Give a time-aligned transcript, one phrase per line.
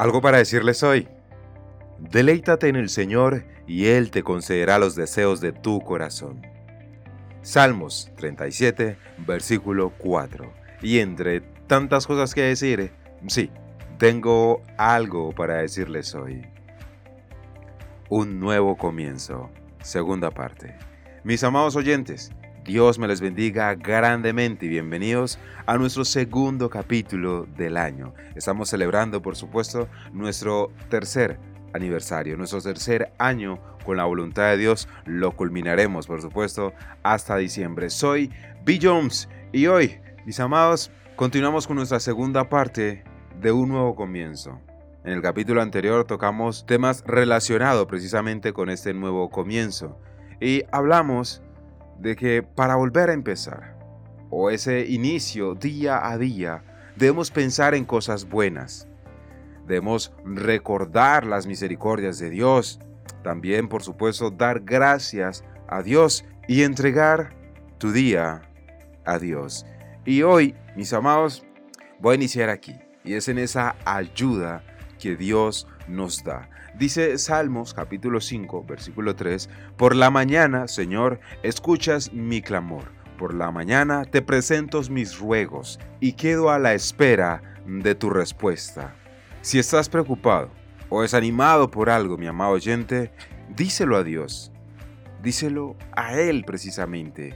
[0.00, 1.06] Algo para decirles hoy.
[1.98, 6.40] Deleítate en el Señor y Él te concederá los deseos de tu corazón.
[7.42, 10.50] Salmos 37, versículo 4.
[10.80, 12.94] Y entre tantas cosas que decir,
[13.26, 13.50] sí,
[13.98, 16.46] tengo algo para decirles hoy.
[18.08, 19.50] Un nuevo comienzo.
[19.82, 20.78] Segunda parte.
[21.24, 22.32] Mis amados oyentes,
[22.64, 28.12] Dios me les bendiga grandemente y bienvenidos a nuestro segundo capítulo del año.
[28.34, 31.38] Estamos celebrando, por supuesto, nuestro tercer
[31.72, 34.88] aniversario, nuestro tercer año con la voluntad de Dios.
[35.06, 37.88] Lo culminaremos, por supuesto, hasta diciembre.
[37.88, 38.30] Soy
[38.62, 38.78] B.
[38.80, 43.04] Jones y hoy, mis amados, continuamos con nuestra segunda parte
[43.40, 44.60] de un nuevo comienzo.
[45.02, 49.98] En el capítulo anterior tocamos temas relacionados precisamente con este nuevo comienzo
[50.42, 51.42] y hablamos
[52.00, 53.76] de que para volver a empezar,
[54.30, 56.64] o ese inicio día a día,
[56.96, 58.88] debemos pensar en cosas buenas.
[59.66, 62.80] Debemos recordar las misericordias de Dios.
[63.22, 67.36] También, por supuesto, dar gracias a Dios y entregar
[67.78, 68.42] tu día
[69.04, 69.66] a Dios.
[70.04, 71.44] Y hoy, mis amados,
[72.00, 72.74] voy a iniciar aquí.
[73.04, 74.62] Y es en esa ayuda
[75.00, 76.48] que Dios nos da.
[76.78, 82.84] Dice Salmos capítulo 5, versículo 3, Por la mañana, Señor, escuchas mi clamor.
[83.18, 88.94] Por la mañana te presento mis ruegos y quedo a la espera de tu respuesta.
[89.42, 90.50] Si estás preocupado
[90.88, 93.10] o desanimado por algo, mi amado oyente,
[93.56, 94.52] díselo a Dios.
[95.22, 97.34] Díselo a Él precisamente.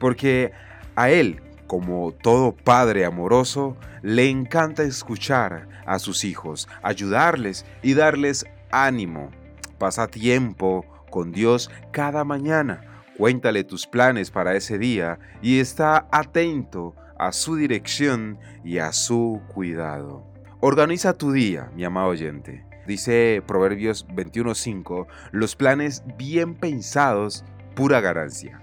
[0.00, 0.52] Porque
[0.96, 1.40] a Él,
[1.72, 9.30] como todo padre amoroso, le encanta escuchar a sus hijos, ayudarles y darles ánimo.
[9.78, 13.02] Pasa tiempo con Dios cada mañana.
[13.16, 19.40] Cuéntale tus planes para ese día y está atento a su dirección y a su
[19.48, 20.26] cuidado.
[20.60, 22.66] Organiza tu día, mi amado oyente.
[22.86, 28.60] Dice Proverbios 21:5, los planes bien pensados, pura ganancia.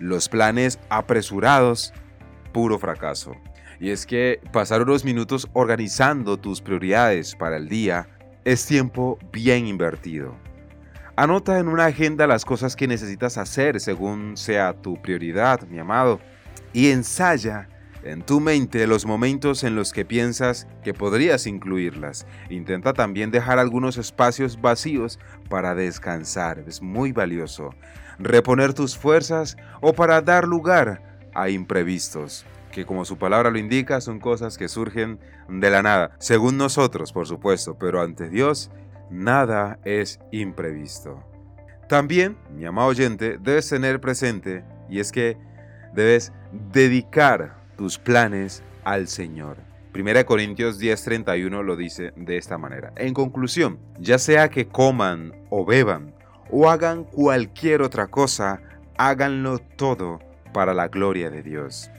[0.00, 1.92] Los planes apresurados,
[2.52, 3.32] puro fracaso.
[3.80, 8.08] Y es que pasar unos minutos organizando tus prioridades para el día
[8.44, 10.34] es tiempo bien invertido.
[11.16, 16.20] Anota en una agenda las cosas que necesitas hacer según sea tu prioridad, mi amado,
[16.72, 17.68] y ensaya
[18.04, 22.26] en tu mente los momentos en los que piensas que podrías incluirlas.
[22.48, 27.70] Intenta también dejar algunos espacios vacíos para descansar, es muy valioso.
[28.18, 34.00] Reponer tus fuerzas o para dar lugar a imprevistos que como su palabra lo indica,
[34.00, 35.18] son cosas que surgen
[35.48, 38.70] de la nada, según nosotros, por supuesto, pero ante Dios,
[39.10, 41.24] nada es imprevisto.
[41.88, 45.36] También, mi amado oyente, debes tener presente, y es que
[45.94, 46.32] debes
[46.72, 49.56] dedicar tus planes al Señor.
[49.94, 52.92] 1 Corintios 10:31 lo dice de esta manera.
[52.96, 56.14] En conclusión, ya sea que coman o beban
[56.50, 58.60] o hagan cualquier otra cosa,
[58.96, 60.20] háganlo todo
[60.52, 61.90] para la gloria de Dios.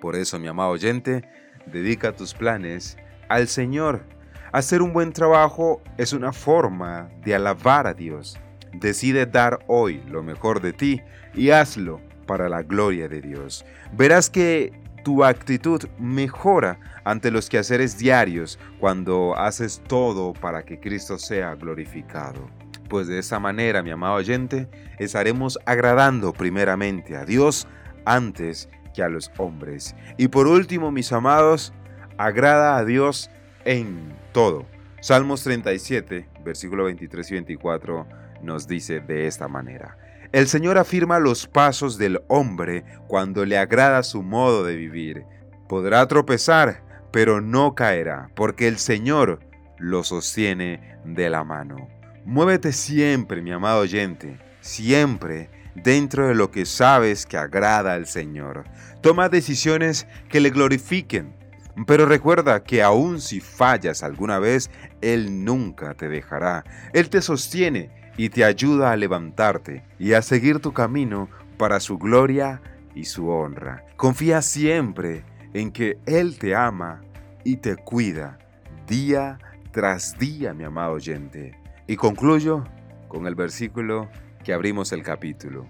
[0.00, 1.24] Por eso, mi amado oyente,
[1.66, 2.96] dedica tus planes
[3.28, 4.04] al Señor.
[4.52, 8.38] Hacer un buen trabajo es una forma de alabar a Dios.
[8.72, 11.02] Decide dar hoy lo mejor de ti
[11.34, 13.64] y hazlo para la gloria de Dios.
[13.92, 14.72] Verás que
[15.04, 22.50] tu actitud mejora ante los quehaceres diarios cuando haces todo para que Cristo sea glorificado.
[22.88, 24.68] Pues de esa manera, mi amado oyente,
[24.98, 27.66] estaremos agradando primeramente a Dios
[28.08, 28.68] antes
[29.02, 29.94] a los hombres.
[30.16, 31.72] Y por último, mis amados,
[32.16, 33.30] agrada a Dios
[33.64, 34.66] en todo.
[35.00, 38.06] Salmos 37, versículo 23 y 24
[38.42, 39.96] nos dice de esta manera.
[40.32, 45.24] El Señor afirma los pasos del hombre cuando le agrada su modo de vivir.
[45.68, 46.82] Podrá tropezar,
[47.12, 49.40] pero no caerá, porque el Señor
[49.78, 51.88] lo sostiene de la mano.
[52.26, 55.48] Muévete siempre, mi amado oyente, siempre
[55.82, 58.64] dentro de lo que sabes que agrada al Señor.
[59.00, 61.34] Toma decisiones que le glorifiquen,
[61.86, 64.70] pero recuerda que aun si fallas alguna vez,
[65.00, 66.64] Él nunca te dejará.
[66.92, 71.98] Él te sostiene y te ayuda a levantarte y a seguir tu camino para su
[71.98, 72.60] gloria
[72.94, 73.84] y su honra.
[73.96, 75.24] Confía siempre
[75.54, 77.00] en que Él te ama
[77.44, 78.38] y te cuida
[78.86, 79.38] día
[79.70, 81.56] tras día, mi amado oyente.
[81.86, 82.64] Y concluyo
[83.06, 84.08] con el versículo
[84.48, 85.66] que abrimos el capítulo.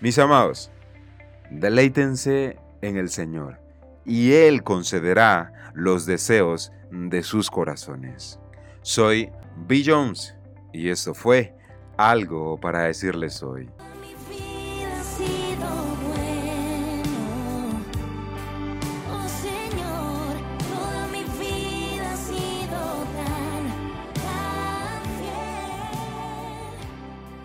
[0.00, 0.70] Mis amados,
[1.50, 3.58] deleítense en el Señor,
[4.04, 8.38] y Él concederá los deseos de sus corazones.
[8.82, 9.32] Soy
[9.66, 9.82] B.
[9.84, 10.36] Jones,
[10.72, 11.52] y esto fue
[11.96, 13.68] algo para decirles hoy.